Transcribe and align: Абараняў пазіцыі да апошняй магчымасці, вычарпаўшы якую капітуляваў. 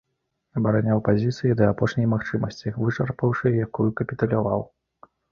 Абараняў 0.59 1.01
пазіцыі 1.09 1.57
да 1.59 1.67
апошняй 1.73 2.07
магчымасці, 2.13 2.73
вычарпаўшы 2.85 3.51
якую 3.65 3.85
капітуляваў. 3.99 4.65